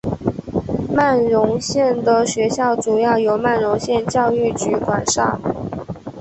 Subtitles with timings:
[0.95, 5.39] 曼绒县的学校主要由曼绒县教育局管辖。